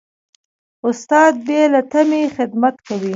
استاد 0.87 1.33
بې 1.45 1.61
له 1.73 1.81
تمې 1.91 2.21
خدمت 2.35 2.75
کوي. 2.87 3.09